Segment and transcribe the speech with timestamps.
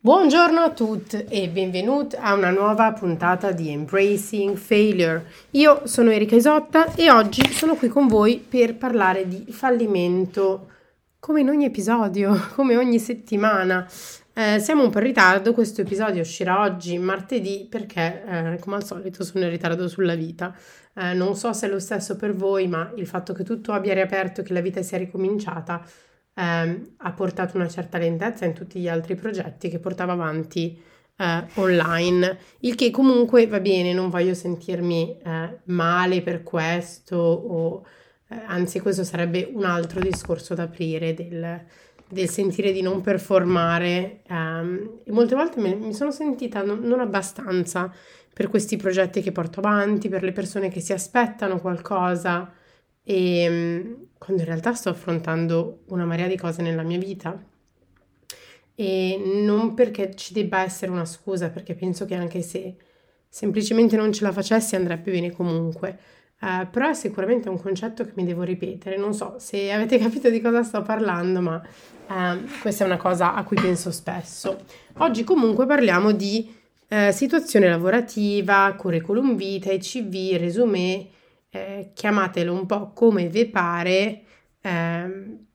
[0.00, 5.26] Buongiorno a tutti e benvenuti a una nuova puntata di Embracing Failure.
[5.50, 10.68] Io sono Erika Isotta e oggi sono qui con voi per parlare di fallimento
[11.18, 13.88] come in ogni episodio, come ogni settimana.
[14.32, 18.84] Eh, siamo un po' in ritardo, questo episodio uscirà oggi, martedì, perché eh, come al
[18.84, 20.54] solito sono in ritardo sulla vita.
[20.94, 23.94] Eh, non so se è lo stesso per voi, ma il fatto che tutto abbia
[23.94, 25.82] riaperto e che la vita sia ricominciata
[26.38, 30.80] ehm, ha portato una certa lentezza in tutti gli altri progetti che portava avanti
[31.16, 37.84] eh, online, il che comunque va bene, non voglio sentirmi eh, male per questo o
[38.28, 41.60] eh, anzi questo sarebbe un altro discorso da aprire del,
[42.08, 47.00] del sentire di non performare um, e molte volte me, mi sono sentita non, non,
[47.00, 47.92] abbastanza
[48.32, 52.52] per questi progetti che porto avanti, per le persone che si aspettano qualcosa
[53.10, 57.42] e um, quando in realtà sto affrontando una marea di cose nella mia vita
[58.74, 62.76] e non perché ci debba essere una scusa, perché penso che anche se
[63.26, 65.98] semplicemente non ce la facessi andrebbe bene comunque.
[66.40, 68.98] Uh, però è sicuramente un concetto che mi devo ripetere.
[68.98, 71.56] Non so se avete capito di cosa sto parlando, ma
[72.08, 74.64] uh, questa è una cosa a cui penso spesso.
[74.98, 76.54] Oggi comunque parliamo di
[76.88, 81.16] uh, situazione lavorativa, curriculum vitae, CV, resume,
[81.50, 84.22] eh, chiamatelo un po' come vi pare,
[84.60, 85.46] ehm,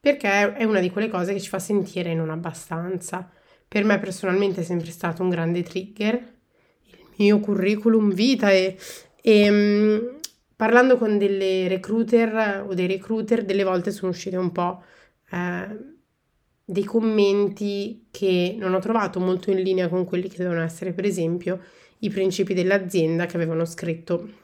[0.00, 3.30] perché è una di quelle cose che ci fa sentire non abbastanza.
[3.66, 6.14] Per me personalmente è sempre stato un grande trigger,
[6.82, 8.76] il mio curriculum vitae
[9.22, 10.18] e um,
[10.54, 14.82] parlando con delle recruiter o dei recruiter, delle volte sono uscite un po'
[15.30, 15.92] eh,
[16.64, 21.04] dei commenti che non ho trovato molto in linea con quelli che devono essere, per
[21.04, 21.60] esempio,
[22.00, 24.42] i principi dell'azienda che avevano scritto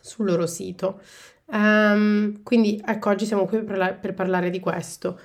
[0.00, 1.00] sul loro sito.
[1.46, 5.18] Um, quindi ecco, oggi siamo qui per, per parlare di questo.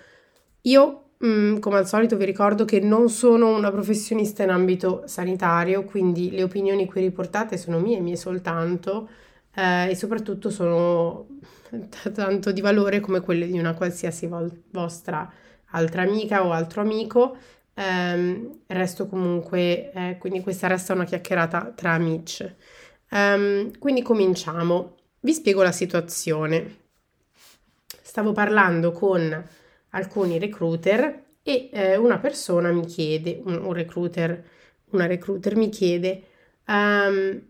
[0.62, 5.84] Io, mm, come al solito, vi ricordo che non sono una professionista in ambito sanitario,
[5.84, 9.10] quindi le opinioni qui riportate sono mie, mie soltanto,
[9.54, 11.28] eh, e soprattutto sono
[11.70, 15.32] t- tanto di valore come quelle di una qualsiasi vol- vostra
[15.72, 17.38] altra amica o altro amico.
[17.78, 22.44] Um, resto comunque, eh, quindi questa resta una chiacchierata tra amici.
[23.12, 24.96] Um, quindi cominciamo.
[25.20, 26.84] Vi spiego la situazione.
[28.02, 29.44] Stavo parlando con
[29.90, 34.44] alcuni recruiter e eh, una persona mi chiede, un, un, recruiter,
[34.92, 36.24] una recruiter mi chiede,
[36.68, 37.42] um,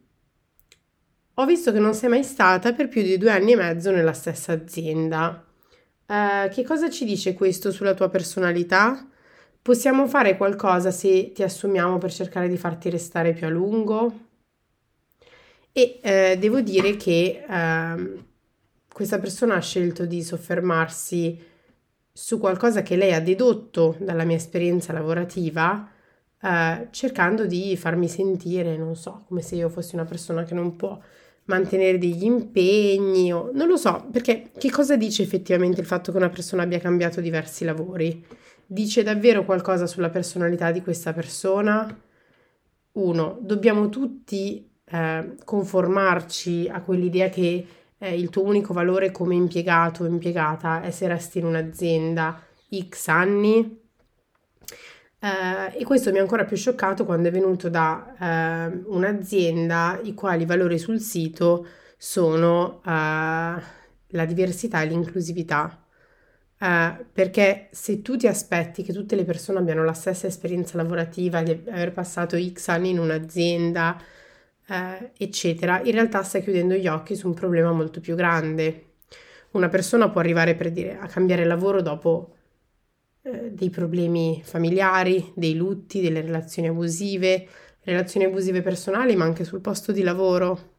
[1.36, 4.14] ho visto che non sei mai stata per più di due anni e mezzo nella
[4.14, 5.46] stessa azienda.
[6.08, 9.08] Uh, che cosa ci dice questo sulla tua personalità?
[9.62, 14.14] Possiamo fare qualcosa se ti assumiamo per cercare di farti restare più a lungo?
[15.78, 18.24] E eh, devo dire che eh,
[18.94, 21.38] questa persona ha scelto di soffermarsi
[22.14, 25.92] su qualcosa che lei ha dedotto dalla mia esperienza lavorativa,
[26.42, 30.78] eh, cercando di farmi sentire, non so, come se io fossi una persona che non
[30.78, 30.98] può
[31.48, 36.18] mantenere degli impegni o non lo so, perché che cosa dice effettivamente il fatto che
[36.18, 38.26] una persona abbia cambiato diversi lavori?
[38.66, 41.86] Dice davvero qualcosa sulla personalità di questa persona?
[42.94, 50.04] Uno, dobbiamo tutti eh, conformarci a quell'idea che eh, il tuo unico valore come impiegato
[50.04, 52.42] o impiegata è se resti in un'azienda
[52.90, 53.84] X anni.
[55.20, 60.14] Eh, e questo mi ha ancora più scioccato quando è venuto da eh, un'azienda i
[60.14, 61.66] quali valori sul sito
[61.98, 65.80] sono eh, la diversità e l'inclusività.
[66.58, 71.44] Uh, perché se tu ti aspetti che tutte le persone abbiano la stessa esperienza lavorativa,
[71.44, 74.02] di aver passato X anni in un'azienda,
[74.68, 78.94] eh, eccetera, in realtà stai chiudendo gli occhi su un problema molto più grande.
[79.52, 82.36] Una persona può arrivare per dire, a cambiare lavoro dopo
[83.22, 87.48] eh, dei problemi familiari, dei lutti, delle relazioni abusive,
[87.84, 90.74] relazioni abusive personali, ma anche sul posto di lavoro.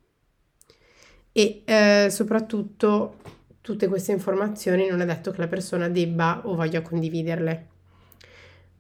[1.32, 3.16] E eh, soprattutto
[3.60, 7.68] tutte queste informazioni non è detto che la persona debba o voglia condividerle.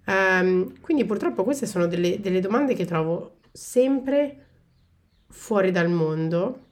[0.06, 4.45] Um, quindi purtroppo queste sono delle, delle domande che trovo sempre
[5.28, 6.64] fuori dal mondo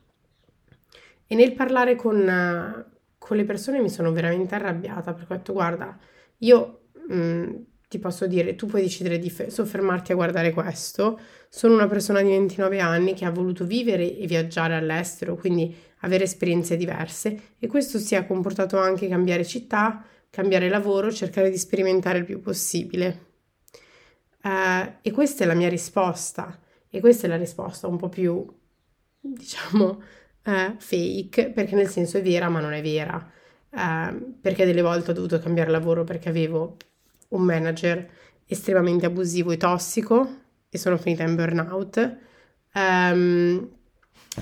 [1.26, 2.86] e nel parlare con,
[3.18, 5.98] con le persone mi sono veramente arrabbiata perché ho detto guarda,
[6.38, 7.54] io mh, mm,
[7.88, 11.18] ti posso dire, tu puoi decidere di fe- soffermarti a guardare questo,
[11.48, 16.24] sono una persona di 29 anni che ha voluto vivere e viaggiare all'estero, quindi avere
[16.24, 22.18] esperienze diverse e questo si è comportato anche cambiare città, cambiare lavoro, cercare di sperimentare
[22.18, 23.32] il più possibile.
[24.42, 26.58] Uh, e questa è la mia risposta.
[26.94, 28.46] E questa è la risposta un po' più,
[29.18, 30.00] diciamo,
[30.44, 33.32] eh, fake, perché nel senso è vera ma non è vera.
[33.68, 36.76] Eh, perché delle volte ho dovuto cambiare lavoro perché avevo
[37.30, 38.08] un manager
[38.46, 40.36] estremamente abusivo e tossico
[40.68, 42.16] e sono finita in burnout.
[42.74, 43.68] Um,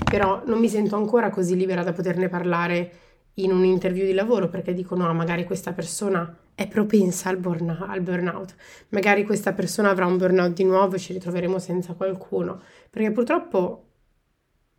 [0.03, 2.91] però non mi sento ancora così libera da poterne parlare
[3.35, 8.01] in un di lavoro perché dicono no, magari questa persona è propensa al, burn- al,
[8.01, 8.55] burnout,
[8.89, 13.87] magari questa persona avrà un burnout di nuovo e ci ritroveremo senza qualcuno, perché purtroppo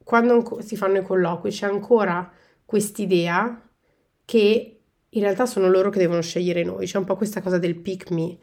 [0.05, 2.31] quando si fanno i colloqui c'è ancora
[2.65, 3.61] quest'idea
[4.25, 7.77] che in realtà sono loro che devono scegliere noi, c'è un po' questa cosa del
[7.77, 8.39] pick me,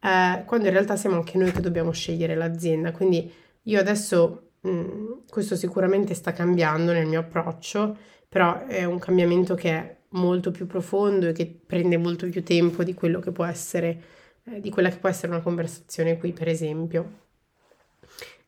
[0.00, 3.32] eh, quando in realtà siamo anche noi che dobbiamo scegliere l'azienda, quindi
[3.62, 7.96] io adesso mh, mm, questo sicuramente sta cambiando nel mio approccio,
[8.28, 12.82] però è un cambiamento che è molto più profondo e che prende molto più tempo
[12.82, 14.02] di quello che può essere,
[14.44, 17.20] eh, di quella che può essere una conversazione qui, per esempio.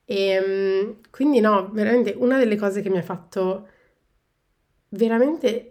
[0.05, 3.69] E ehm, quindi no, veramente una delle cose che mi ha fatto
[4.91, 5.71] veramente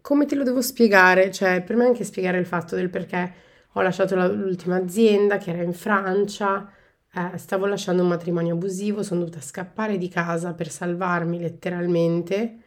[0.00, 1.30] come te lo devo spiegare?
[1.30, 3.32] Cioè, per me anche spiegare il fatto del perché
[3.74, 6.70] ho lasciato la, l'ultima azienda che era in Francia,
[7.12, 12.58] eh, stavo lasciando un matrimonio abusivo, sono dovuta scappare di casa per salvarmi letteralmente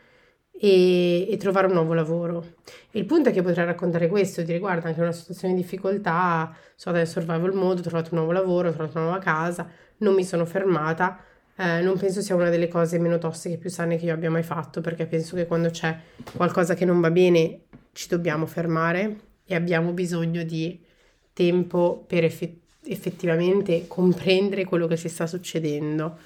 [0.60, 2.56] e, e, trovare un nuovo lavoro.
[2.92, 6.56] Il punto è che potrei raccontare questo e dire guarda anche una situazione di difficoltà,
[6.76, 9.68] so dal survival mode, ho trovato un nuovo lavoro, ho trovato una nuova casa,
[9.98, 11.20] non mi sono fermata.
[11.56, 14.42] Eh, non penso sia una delle cose meno tossiche più sane che io abbia mai
[14.42, 15.96] fatto perché penso che quando c'è
[16.36, 20.84] qualcosa che non va bene ci dobbiamo fermare e abbiamo bisogno di
[21.32, 26.18] tempo per effettivamente comprendere quello che si sta succedendo.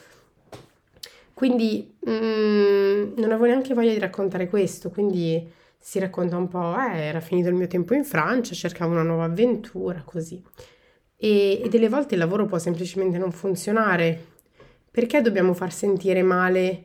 [1.37, 5.47] Quindi mm, non avevo neanche voglia di raccontare questo, quindi
[5.77, 9.25] si racconta un po', eh, era finito il mio tempo in Francia, cercavo una nuova
[9.25, 10.43] avventura, così.
[11.15, 14.19] E, e delle volte il lavoro può semplicemente non funzionare.
[14.89, 16.83] Perché dobbiamo far sentire male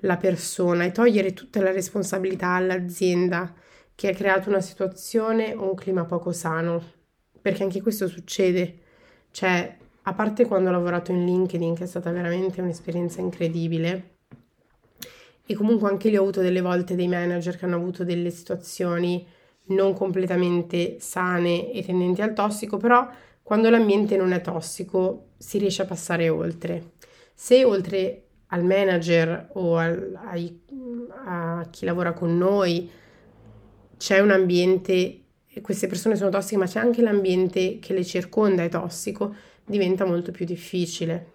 [0.00, 3.54] la persona e togliere tutta la responsabilità all'azienda
[3.94, 6.92] che ha creato una situazione o un clima poco sano?
[7.40, 8.80] Perché anche questo succede
[9.30, 14.16] cioè, a parte quando ho lavorato in LinkedIn, che è stata veramente un'esperienza incredibile,
[15.46, 19.26] e comunque anche lì ho avuto delle volte dei manager che hanno avuto delle situazioni
[19.66, 23.06] non completamente sane e tendenti al tossico, però
[23.42, 26.92] quando l'ambiente non è tossico si riesce a passare oltre.
[27.34, 30.62] Se oltre al manager o al, ai,
[31.26, 32.90] a chi lavora con noi
[33.96, 35.20] c'è un ambiente
[35.60, 39.34] queste persone sono tossiche, ma c'è anche l'ambiente che le circonda è tossico,
[39.64, 41.32] diventa molto più difficile.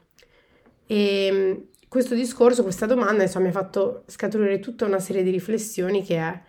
[0.85, 5.31] E ehm, questo discorso, questa domanda, insomma, mi ha fatto scaturire tutta una serie di
[5.31, 6.41] riflessioni che è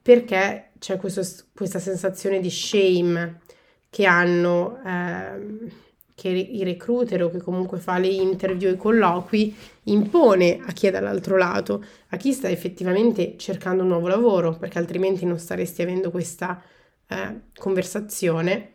[0.00, 1.22] perché c'è questo,
[1.54, 3.40] questa sensazione di shame
[3.88, 5.70] che hanno eh,
[6.14, 9.54] che i recruiter o che comunque fa le interview i colloqui
[9.84, 14.78] impone a chi è dall'altro lato, a chi sta effettivamente cercando un nuovo lavoro, perché
[14.78, 16.62] altrimenti non staresti avendo questa
[17.08, 18.72] eh, conversazione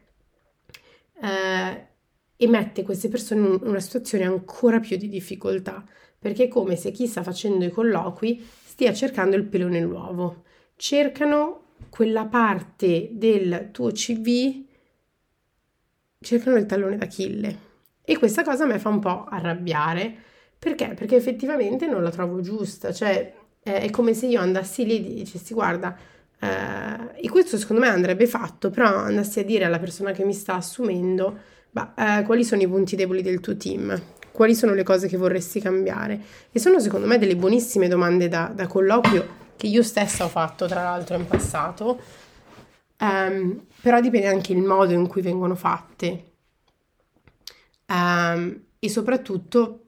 [1.21, 1.87] eh,
[2.41, 5.83] e mette queste persone in una situazione ancora più di difficoltà,
[6.17, 10.43] perché è come se chi sta facendo i colloqui stia cercando il pelo nell'uovo.
[10.77, 14.63] Cercano quella parte del tuo CV,
[16.21, 17.59] cercano il tallone d'Achille.
[18.05, 20.15] E questa cosa mi fa un po' arrabbiare.
[20.57, 20.93] Perché?
[20.95, 22.93] Perché effettivamente non la trovo giusta.
[22.93, 25.97] Cioè, è come se io andassi lì e dicessi, guarda,
[26.39, 30.33] eh, e questo secondo me andrebbe fatto, però andassi a dire alla persona che mi
[30.33, 33.99] sta assumendo, bah, eh, quali sono i punti deboli del tuo team,
[34.31, 36.21] quali sono le cose che vorresti cambiare.
[36.51, 40.67] E sono secondo me delle buonissime domande da, da colloquio che io stessa ho fatto
[40.67, 41.99] tra l'altro in passato,
[42.99, 46.25] um, però dipende anche il modo in cui vengono fatte.
[47.87, 49.83] Um, e soprattutto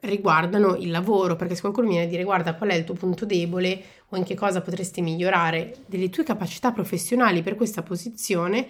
[0.00, 3.24] riguardano il lavoro, perché se qualcuno viene a dire guarda qual è il tuo punto
[3.24, 8.66] debole o in che cosa potresti migliorare delle tue capacità professionali per questa posizione, ma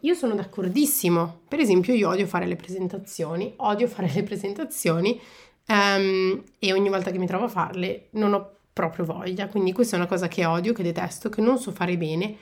[0.00, 1.42] io sono d'accordissimo.
[1.48, 5.20] Per esempio io odio fare le presentazioni, odio fare le presentazioni
[5.68, 9.96] um, e ogni volta che mi trovo a farle non ho proprio voglia, quindi questa
[9.96, 12.36] è una cosa che odio, che detesto, che non so fare bene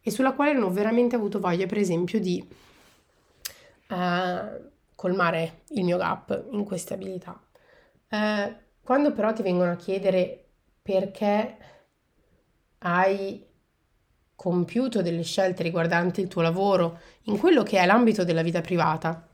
[0.00, 2.44] e sulla quale non ho veramente avuto voglia, per esempio, di...
[3.88, 4.70] Uh,
[5.02, 7.36] colmare il mio gap in queste abilità.
[8.08, 10.44] Eh, quando però ti vengono a chiedere
[10.80, 11.56] perché
[12.78, 13.44] hai
[14.34, 19.26] compiuto delle scelte riguardanti il tuo lavoro in quello che è l'ambito della vita privata,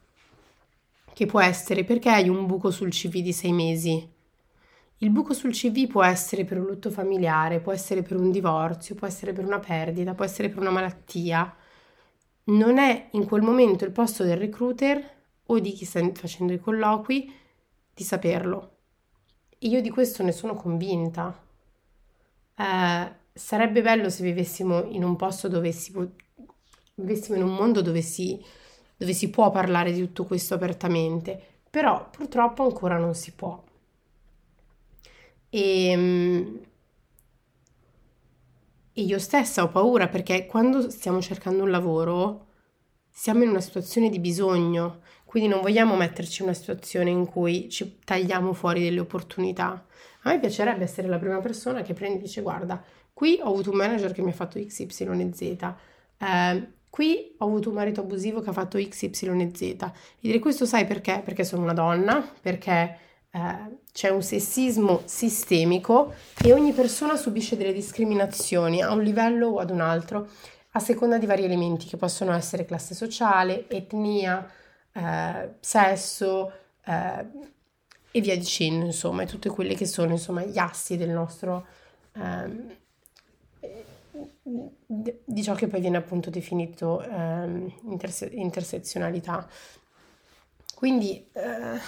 [1.12, 4.16] che può essere perché hai un buco sul CV di sei mesi.
[4.98, 8.94] Il buco sul CV può essere per un lutto familiare, può essere per un divorzio,
[8.94, 11.54] può essere per una perdita, può essere per una malattia.
[12.44, 16.58] Non è in quel momento il posto del recruiter o di chi sta facendo i
[16.58, 17.32] colloqui
[17.94, 18.76] di saperlo.
[19.60, 21.36] Io di questo ne sono convinta.
[22.56, 25.92] Eh, sarebbe bello se vivessimo in un posto dove si
[26.94, 28.42] vivessimo in un mondo dove si
[28.98, 31.40] dove si può parlare di tutto questo apertamente,
[31.70, 33.62] però purtroppo ancora non si può.
[35.48, 36.60] E, ehm,
[38.92, 42.46] e io stessa ho paura perché quando stiamo cercando un lavoro
[43.08, 47.68] siamo in una situazione di bisogno, quindi non vogliamo metterci in una situazione in cui
[47.68, 49.86] ci tagliamo fuori delle opportunità.
[50.22, 52.82] A me piacerebbe essere la prima persona che prende e dice guarda,
[53.18, 55.74] qui ho avuto un manager che mi ha fatto X, Y e Z,
[56.18, 59.90] eh, qui ho avuto un marito abusivo che ha fatto X, Y e Z.
[60.20, 61.20] Dire questo sai perché?
[61.24, 62.96] Perché sono una donna, perché
[63.28, 69.58] eh, c'è un sessismo sistemico e ogni persona subisce delle discriminazioni a un livello o
[69.58, 70.28] ad un altro,
[70.70, 74.48] a seconda di vari elementi che possono essere classe sociale, etnia,
[74.92, 76.52] eh, sesso
[76.84, 77.26] eh,
[78.12, 81.66] e via dicendo, insomma, e tutte quelle che sono insomma, gli assi del nostro
[82.12, 82.76] ehm,
[84.42, 89.46] di ciò che poi viene appunto definito ehm, interse- intersezionalità.
[90.74, 91.78] Quindi eh,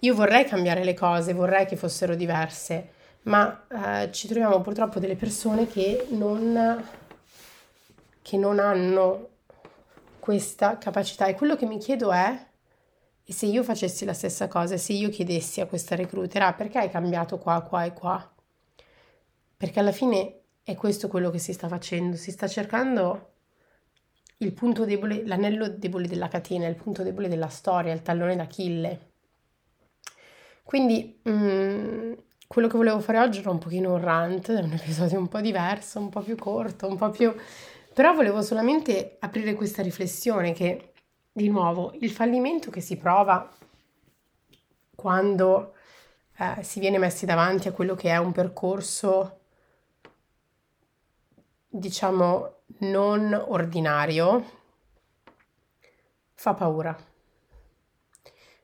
[0.00, 5.16] io vorrei cambiare le cose, vorrei che fossero diverse, ma eh, ci troviamo purtroppo delle
[5.16, 6.84] persone che non,
[8.22, 9.28] che non hanno
[10.18, 12.48] questa capacità e quello che mi chiedo è
[13.24, 16.78] e se io facessi la stessa cosa, se io chiedessi a questa recruiter, ah, perché
[16.78, 18.28] hai cambiato qua, qua e qua?
[19.56, 23.28] Perché alla fine è questo quello che si sta facendo, si sta cercando
[24.38, 29.08] il punto debole, l'anello debole della catena, il punto debole della storia, il tallone d'Achille.
[30.62, 32.12] Quindi mh, mm,
[32.46, 35.98] quello che volevo fare oggi era un pochino un rant, un episodio un po' diverso,
[35.98, 37.34] un po' più corto, un po' più...
[37.92, 40.92] però volevo solamente aprire questa riflessione che,
[41.32, 43.48] di nuovo, il fallimento che si prova
[44.94, 45.74] quando
[46.38, 49.39] eh, si viene messi davanti a quello che è un percorso
[51.70, 54.44] diciamo, non ordinario,
[56.34, 56.96] fa paura.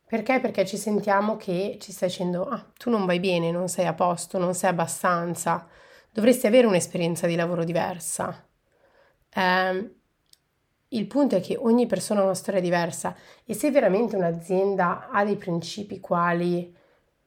[0.09, 0.41] Perché?
[0.41, 3.95] Perché ci sentiamo che ci stai dicendo, ah, tu non vai bene, non sei a
[3.95, 5.67] posto, non sei abbastanza,
[6.13, 8.47] dovresti avere un'esperienza di lavoro diversa.
[9.33, 9.95] Eh,
[10.89, 15.25] il punto è che ogni persona ha una storia diversa e se veramente un'azienda ha
[15.25, 16.75] dei principi quali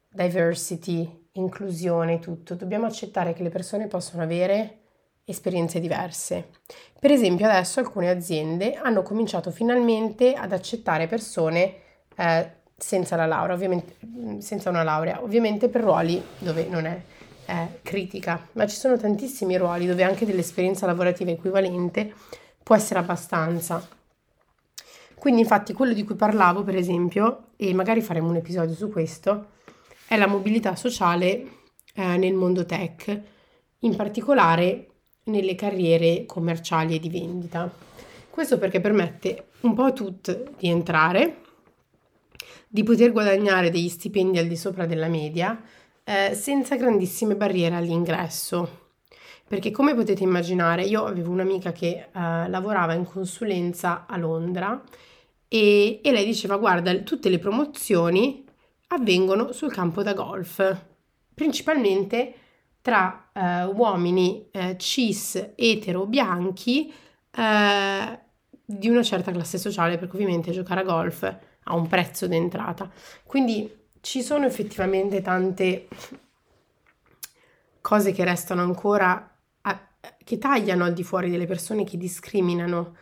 [0.10, 4.79] diversity, inclusione, tutto, dobbiamo accettare che le persone possono avere
[5.30, 6.50] esperienze diverse.
[7.00, 11.76] Per esempio adesso alcune aziende hanno cominciato finalmente ad accettare persone
[12.16, 17.02] eh, senza la laurea, ovviamente mm, senza una laurea, ovviamente per ruoli dove non è
[17.46, 22.14] eh, critica, ma ci sono tantissimi ruoli dove anche dell'esperienza lavorativa equivalente
[22.64, 23.88] può essere abbastanza.
[25.16, 29.48] Quindi infatti quello di cui parlavo, per esempio, e magari faremo un episodio su questo,
[30.08, 31.46] è la mobilità sociale
[31.94, 33.22] eh, nel mondo tech,
[33.80, 34.89] in particolare
[35.30, 37.72] nelle carriere commerciali e di vendita.
[38.30, 41.42] Questo perché permette un po' a tutti di entrare,
[42.68, 45.62] di poter guadagnare degli stipendi al di sopra della media
[46.04, 48.88] eh, senza grandissime barriere all'ingresso.
[49.48, 54.82] Perché come potete immaginare, io avevo un'amica che eh, lavorava in consulenza a Londra
[55.48, 58.46] e, e lei diceva guarda, tutte le promozioni
[58.88, 60.86] avvengono sul campo da golf,
[61.34, 62.34] principalmente
[62.82, 66.94] tra eh, uomini eh, cis, etero, bianchi
[67.32, 68.20] eh,
[68.66, 71.24] di una certa classe sociale, perché ovviamente giocare a golf
[71.64, 72.92] ha un prezzo d'entrata.
[73.24, 75.88] Quindi ci sono effettivamente tante
[77.82, 79.88] cose che restano ancora, a,
[80.24, 82.96] che tagliano al di fuori delle persone, che discriminano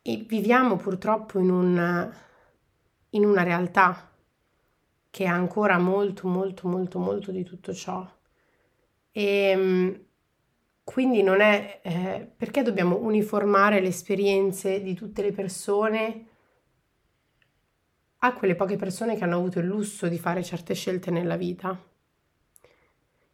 [0.00, 2.12] e viviamo purtroppo in, un,
[3.10, 4.10] in una realtà
[5.10, 8.08] che ha ancora molto, molto, molto, molto di tutto ciò.
[9.12, 10.04] E ehm,
[10.84, 16.26] quindi non è eh, perché dobbiamo uniformare le esperienze di tutte le persone
[18.18, 21.78] a quelle poche persone che hanno avuto il lusso di fare certe scelte nella vita.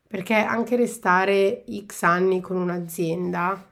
[0.06, 3.70] Perché anche restare X anni con un'azienda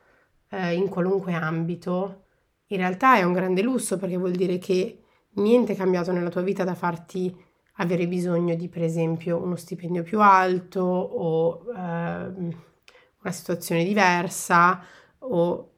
[0.50, 2.24] eh, in qualunque ambito
[2.70, 5.02] in realtà è un grande lusso perché vuol dire che
[5.34, 7.34] niente è cambiato nella tua vita da farti
[7.76, 14.82] avere bisogno di, per esempio, uno stipendio più alto o eh, una situazione diversa
[15.18, 15.70] o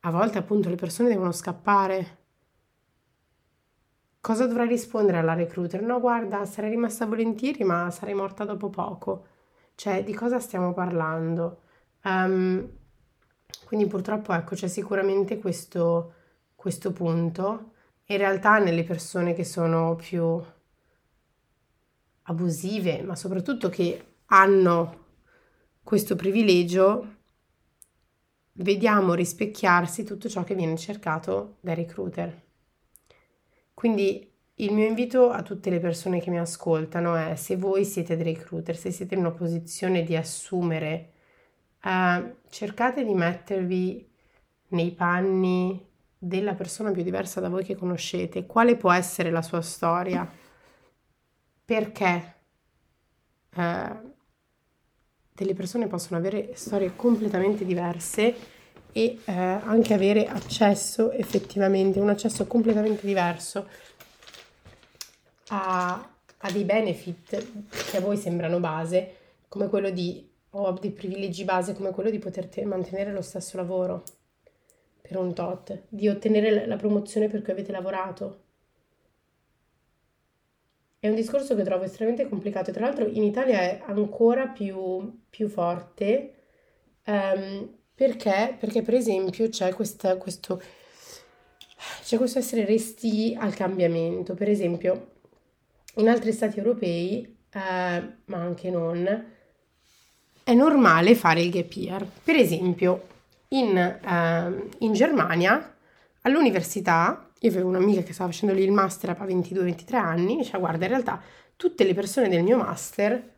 [0.00, 2.18] a volte appunto le persone devono scappare.
[4.20, 5.82] Cosa dovrà rispondere alla recruiter?
[5.82, 9.26] No, guarda, sarei rimasta volentieri, ma sarei morta dopo poco.
[9.74, 11.62] Cioè, di cosa stiamo parlando?
[12.04, 12.68] Um,
[13.64, 16.14] quindi purtroppo ecco, c'è sicuramente questo,
[16.54, 17.72] questo punto.
[18.06, 20.42] In realtà nelle persone che sono più
[22.30, 25.06] abusive, ma soprattutto che hanno
[25.82, 27.16] questo privilegio,
[28.52, 32.42] vediamo rispecchiarsi tutto ciò che viene cercato dai recruiter.
[33.74, 38.16] Quindi il mio invito a tutte le persone che mi ascoltano è se voi siete
[38.16, 41.12] dei recruiter, se siete in una posizione di assumere,
[41.82, 44.08] eh, cercate di mettervi
[44.68, 48.46] nei panni della persona più diversa da voi che conoscete.
[48.46, 50.30] Quale può essere la sua storia?
[51.70, 52.34] Perché
[53.54, 53.96] eh,
[55.32, 58.34] delle persone possono avere storie completamente diverse
[58.90, 63.68] e eh, anche avere accesso effettivamente, un accesso completamente diverso
[65.50, 69.14] a, a dei benefit che a voi sembrano base,
[69.46, 74.02] come quello di, o dei privilegi base come quello di poter mantenere lo stesso lavoro
[75.00, 78.48] per un tot, di ottenere la promozione per cui avete lavorato.
[81.00, 85.48] È un discorso che trovo estremamente complicato tra l'altro in Italia è ancora più, più
[85.48, 86.34] forte
[87.06, 90.60] um, perché, perché per esempio c'è questa, questo,
[92.04, 94.34] c'è questo essere resti al cambiamento.
[94.34, 95.12] Per esempio
[95.96, 97.58] in altri stati europei, eh,
[98.24, 99.24] ma anche non,
[100.44, 102.06] è normale fare il gap year.
[102.22, 103.06] Per esempio,
[103.48, 105.74] in, eh, in Germania,
[106.22, 110.84] all'università, io avevo un'amica che stava facendo lì il master a 22-23 anni, diceva guarda,
[110.84, 111.20] in realtà
[111.56, 113.34] tutte le persone del mio master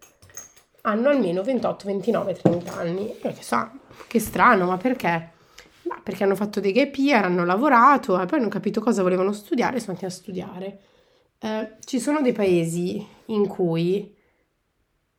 [0.82, 3.06] hanno almeno 28, 29, 30 anni.
[3.22, 3.70] Io che so,
[4.08, 5.30] che strano, ma perché?
[5.82, 9.32] Ma perché hanno fatto dei gap year, hanno lavorato e poi hanno capito cosa volevano
[9.32, 10.80] studiare e sono andati a studiare.
[11.38, 14.16] Eh, ci sono dei paesi in cui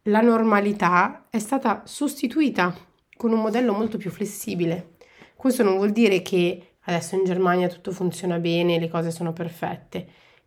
[0.03, 2.75] la normalità è stata sostituita
[3.15, 4.95] con un modello molto più flessibile.
[5.35, 10.05] Questo non vuol dire che adesso in Germania tutto funziona bene, le cose sono perfette,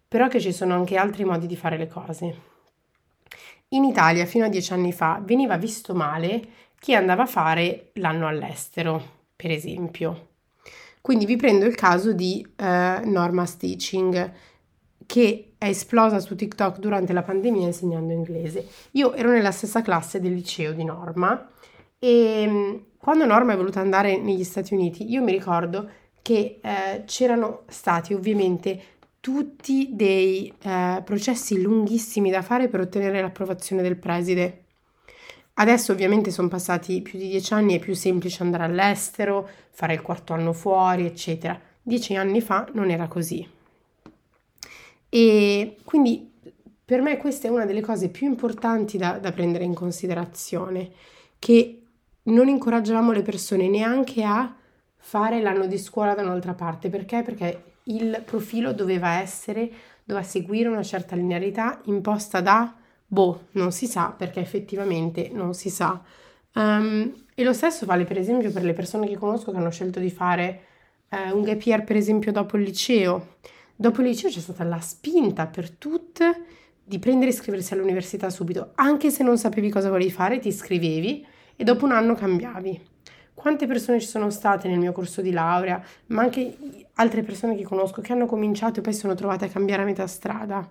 [0.08, 2.54] però che ci sono anche altri modi di fare le cose.
[3.70, 6.40] In Italia fino a dieci anni fa veniva visto male
[6.78, 10.28] chi andava a fare l'anno all'estero, per esempio.
[11.00, 14.32] Quindi vi prendo il caso di eh, Norma Stitching,
[15.06, 18.68] che è esplosa su TikTok durante la pandemia insegnando inglese.
[18.92, 21.49] Io ero nella stessa classe del liceo di Norma
[21.99, 25.88] e mm, quando Norma è voluta andare negli Stati Uniti, io mi ricordo
[26.26, 28.82] che eh, c'erano stati ovviamente
[29.21, 34.65] tutti dei eh, processi lunghissimi da fare per ottenere l'approvazione del preside.
[35.54, 40.02] Adesso ovviamente sono passati più di dieci anni, è più semplice andare all'estero, fare il
[40.02, 41.60] quarto anno fuori, eccetera.
[41.80, 43.49] Dieci anni fa non era così.
[45.08, 46.28] E quindi
[46.84, 50.91] per me questa è una delle cose più importanti da, da prendere in considerazione,
[51.39, 51.82] che
[52.25, 54.52] non incoraggiamo le persone neanche a
[55.08, 56.88] fare l'anno di scuola da un'altra parte.
[56.88, 57.23] Perché?
[57.23, 59.71] Perché il profilo doveva essere,
[60.02, 62.75] doveva seguire una certa linearità imposta da,
[63.06, 66.02] boh, non si sa, perché effettivamente non si sa.
[66.54, 70.00] Um, e lo stesso vale per esempio per le persone che conosco che hanno scelto
[70.00, 70.62] di fare
[71.10, 73.36] uh, un gap year per esempio dopo il liceo.
[73.76, 76.42] Dopo il liceo c'è stata la spinta per tutte
[76.82, 81.25] di prendere e iscriversi all'università subito, anche se non sapevi cosa volevi fare, ti iscrivevi
[81.54, 82.95] e dopo un anno cambiavi.
[83.36, 86.56] Quante persone ci sono state nel mio corso di laurea, ma anche
[86.94, 90.06] altre persone che conosco che hanno cominciato e poi sono trovate a cambiare a metà
[90.06, 90.66] strada.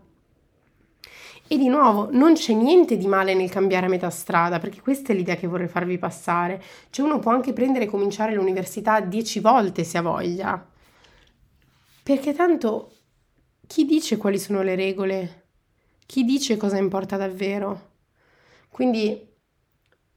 [1.48, 5.14] E di nuovo, non c'è niente di male nel cambiare a metà strada, perché questa
[5.14, 6.60] è l'idea che vorrei farvi passare.
[6.90, 10.68] Cioè uno può anche prendere e cominciare l'università dieci volte se ha voglia.
[12.02, 12.92] Perché tanto
[13.68, 15.44] chi dice quali sono le regole?
[16.08, 17.92] Chi dice cosa importa davvero?
[18.72, 19.34] Quindi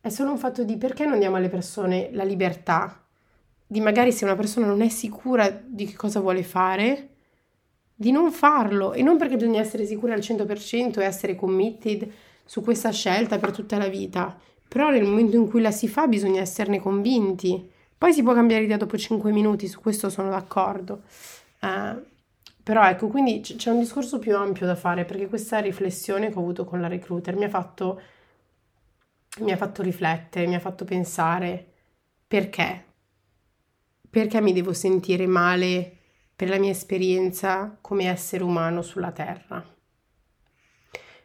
[0.09, 3.03] è solo un fatto di perché non diamo alle persone la libertà
[3.71, 7.09] di magari se una persona non è sicura di che cosa vuole fare,
[7.95, 12.11] di non farlo e non perché bisogna essere sicuri al 100% e essere committed
[12.45, 16.07] su questa scelta per tutta la vita, però nel momento in cui la si fa
[16.07, 17.71] bisogna esserne convinti.
[17.99, 21.03] Poi si può cambiare idea dopo 5 minuti, su questo sono d'accordo.
[21.61, 22.01] Uh,
[22.63, 26.37] però ecco, quindi c- c'è un discorso più ampio da fare perché questa riflessione che
[26.37, 28.01] ho avuto con la recruiter mi ha fatto,
[29.41, 31.67] mi ha fatto riflettere, mi ha fatto pensare
[32.27, 32.85] perché?
[34.11, 35.97] Perché mi devo sentire male
[36.35, 39.65] per la mia esperienza come essere umano sulla Terra?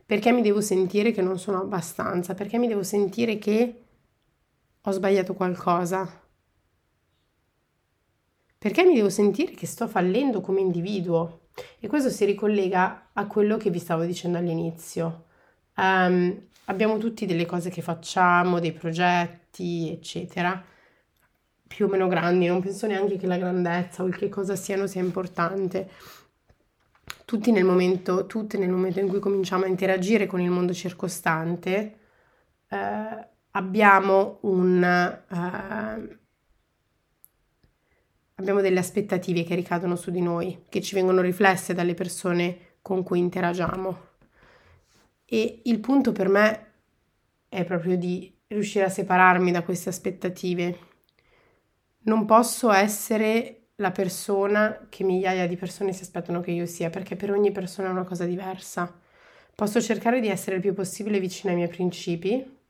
[0.05, 2.33] Perché mi devo sentire che non sono abbastanza?
[2.33, 3.83] Perché mi devo sentire che
[4.81, 6.21] ho sbagliato qualcosa?
[8.57, 11.47] Perché mi devo sentire che sto fallendo come individuo?
[11.79, 15.25] E questo si ricollega a quello che vi stavo dicendo all'inizio.
[15.75, 20.63] Um, abbiamo tutti delle cose che facciamo, dei progetti, eccetera,
[21.67, 24.87] più o meno grandi, non penso neanche che la grandezza o il che cosa siano
[24.87, 25.89] sia importante.
[27.25, 31.97] Tutti nel momento, tutte nel momento in cui cominciamo a interagire con il mondo circostante,
[32.67, 35.19] eh, abbiamo un...
[35.29, 36.21] Uh,
[38.35, 43.03] abbiamo delle aspettative che ricadono su di noi, che ci vengono riflesse dalle persone con
[43.03, 44.11] cui interagiamo.
[45.25, 46.71] E il punto per me
[47.49, 50.77] è proprio di riuscire a separarmi da queste aspettative.
[52.03, 57.15] Non posso essere la persona che migliaia di persone si aspettano che io sia, perché
[57.15, 58.99] per ogni persona è una cosa diversa.
[59.55, 62.61] Posso cercare di essere il più possibile vicino ai miei principi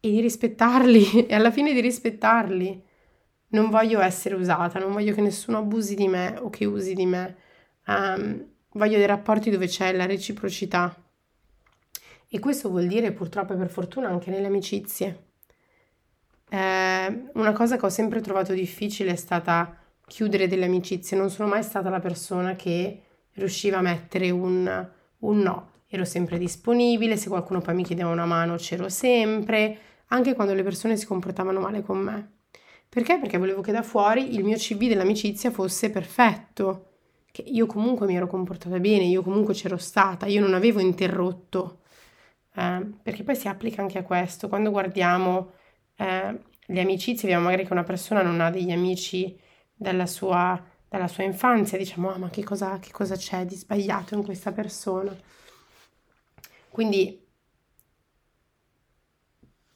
[0.00, 2.82] e di rispettarli e alla fine di rispettarli.
[3.48, 7.06] Non voglio essere usata, non voglio che nessuno abusi di me o che usi di
[7.06, 7.36] me.
[7.86, 10.94] Um, voglio dei rapporti dove c'è la reciprocità.
[12.28, 15.26] E questo vuol dire purtroppo e per fortuna anche nelle amicizie.
[16.48, 21.16] Eh, una cosa che ho sempre trovato difficile è stata chiudere delle amicizie.
[21.16, 23.02] Non sono mai stata la persona che
[23.34, 25.70] riusciva a mettere un, un no.
[25.86, 30.62] Ero sempre disponibile, se qualcuno poi mi chiedeva una mano c'ero sempre anche quando le
[30.62, 32.32] persone si comportavano male con me.
[32.88, 33.18] Perché?
[33.18, 36.93] Perché volevo che da fuori il mio CV dell'amicizia fosse perfetto,
[37.34, 41.80] che io comunque mi ero comportata bene, io comunque c'ero stata, io non avevo interrotto.
[42.54, 45.50] Eh, perché poi si applica anche a questo, quando guardiamo
[45.96, 49.36] eh, le amicizie, vediamo magari che una persona non ha degli amici
[49.74, 54.14] dalla sua, dalla sua infanzia, diciamo, ah, ma che cosa, che cosa c'è di sbagliato
[54.14, 55.12] in questa persona?
[56.70, 57.20] Quindi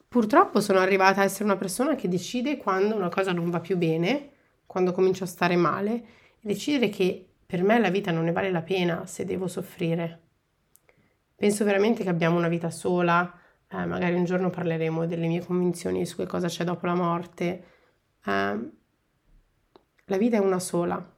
[0.08, 3.76] Purtroppo sono arrivata a essere una persona che decide quando una cosa non va più
[3.76, 4.30] bene,
[4.64, 6.02] quando comincio a stare male,
[6.40, 10.20] decidere che per me la vita non ne vale la pena se devo soffrire.
[11.34, 16.04] Penso veramente che abbiamo una vita sola, eh, magari un giorno parleremo delle mie convinzioni
[16.04, 17.64] su che cosa c'è dopo la morte.
[18.22, 18.70] Eh,
[20.04, 21.16] la vita è una sola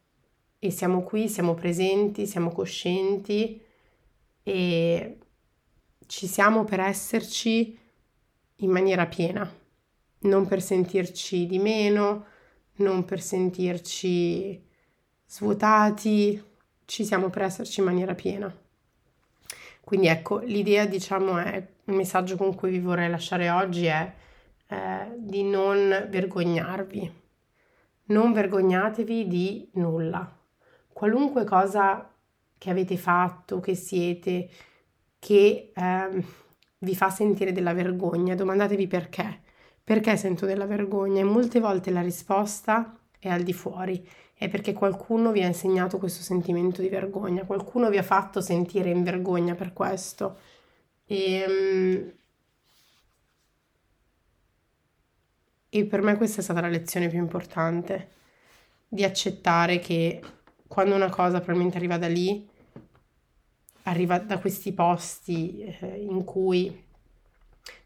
[0.60, 3.60] e siamo qui, siamo presenti, siamo coscienti
[4.44, 5.18] e
[6.06, 7.76] ci siamo per esserci
[8.54, 9.52] in maniera piena,
[10.20, 12.24] non per sentirci di meno,
[12.74, 14.68] non per sentirci
[15.30, 16.42] svuotati,
[16.86, 18.52] ci siamo per esserci in maniera piena.
[19.80, 24.12] Quindi ecco, l'idea, diciamo, è il messaggio con cui vi vorrei lasciare oggi è
[24.66, 27.18] eh, di non vergognarvi.
[28.06, 30.36] Non vergognatevi di nulla.
[30.92, 32.12] Qualunque cosa
[32.58, 34.50] che avete fatto, che siete,
[35.20, 36.24] che eh,
[36.78, 39.42] vi fa sentire della vergogna, domandatevi perché.
[39.82, 41.20] Perché sento della vergogna?
[41.20, 44.04] E molte volte la risposta è al di fuori,
[44.40, 48.88] è perché qualcuno vi ha insegnato questo sentimento di vergogna, qualcuno vi ha fatto sentire
[48.88, 50.38] in vergogna per questo.
[51.04, 52.12] E, ehm,
[55.68, 58.12] e per me questa è stata la lezione più importante,
[58.88, 60.22] di accettare che
[60.66, 62.48] quando una cosa probabilmente arriva da lì,
[63.82, 66.82] arriva da questi posti eh, in cui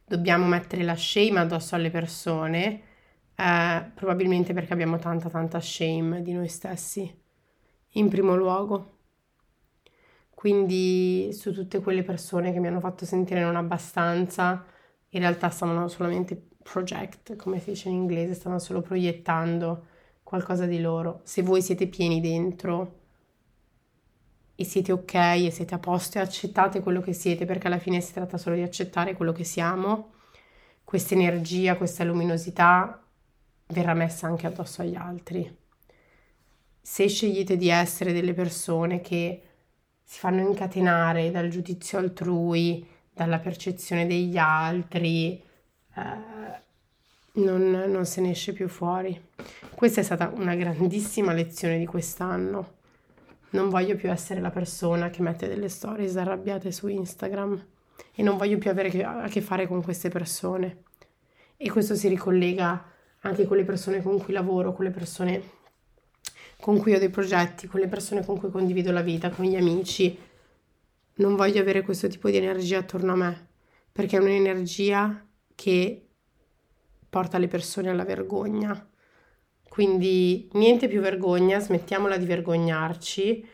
[0.04, 2.82] dobbiamo mettere la shame addosso alle persone,
[3.36, 7.22] eh, probabilmente perché abbiamo tanta tanta shame di noi stessi,
[7.90, 8.92] in primo luogo.
[10.34, 14.64] Quindi su tutte quelle persone che mi hanno fatto sentire non abbastanza,
[15.10, 19.86] in realtà stavano solamente project, come si dice in inglese, stavano solo proiettando
[20.22, 21.20] qualcosa di loro.
[21.24, 23.02] Se voi siete pieni dentro,
[24.56, 28.00] e siete ok e siete a posto e accettate quello che siete perché alla fine
[28.00, 30.12] si tratta solo di accettare quello che siamo,
[30.84, 33.03] questa energia, questa luminosità
[33.74, 35.54] verrà messa anche addosso agli altri.
[36.80, 39.42] Se scegliete di essere delle persone che
[40.02, 45.42] si fanno incatenare dal giudizio altrui, dalla percezione degli altri,
[45.94, 46.62] eh,
[47.34, 49.20] non, non se ne esce più fuori.
[49.74, 52.74] Questa è stata una grandissima lezione di quest'anno
[53.54, 57.66] non voglio più essere la persona che mette delle stories arrabbiate su Instagram
[58.12, 60.82] e non voglio più avere a che fare con queste persone.
[61.56, 62.84] E questo si ricollega
[63.24, 65.42] anche con le persone con cui lavoro, con le persone
[66.60, 69.56] con cui ho dei progetti, con le persone con cui condivido la vita, con gli
[69.56, 70.18] amici.
[71.16, 73.48] Non voglio avere questo tipo di energia attorno a me,
[73.92, 76.08] perché è un'energia che
[77.08, 78.88] porta le persone alla vergogna.
[79.68, 83.48] Quindi niente più vergogna, smettiamola di vergognarci,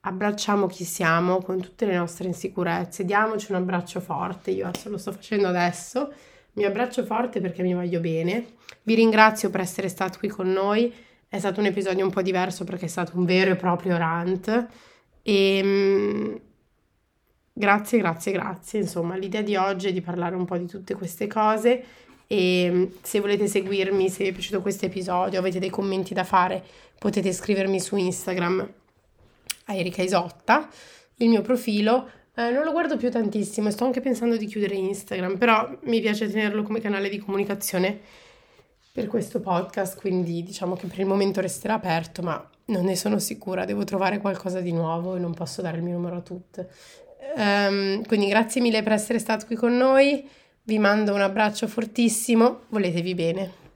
[0.00, 4.98] abbracciamo chi siamo con tutte le nostre insicurezze, diamoci un abbraccio forte, io adesso lo
[4.98, 6.12] sto facendo adesso,
[6.58, 8.44] mi abbraccio forte perché mi voglio bene.
[8.82, 10.92] Vi ringrazio per essere stati qui con noi,
[11.28, 14.66] è stato un episodio un po' diverso perché è stato un vero e proprio rant
[15.22, 16.40] e ehm,
[17.52, 18.80] grazie, grazie, grazie.
[18.80, 21.84] Insomma, l'idea di oggi è di parlare un po' di tutte queste cose
[22.26, 26.24] e mm, se volete seguirmi, se vi è piaciuto questo episodio, avete dei commenti da
[26.24, 26.64] fare,
[26.98, 28.68] potete scrivermi su Instagram
[29.66, 30.68] a Erika Isotta.
[31.20, 35.38] Il mio profilo Eh, non lo guardo più tantissimo, sto anche pensando di chiudere Instagram,
[35.38, 37.98] però mi piace tenerlo come canale di comunicazione
[38.92, 43.18] per questo podcast, quindi diciamo che per il momento resterà aperto, ma non ne sono
[43.18, 46.70] sicura, devo trovare qualcosa di nuovo e non posso dare il mio numero a tutte.
[47.34, 50.24] Um, quindi grazie mille per essere stato qui con noi,
[50.62, 53.67] vi mando un abbraccio fortissimo, voletevi bene.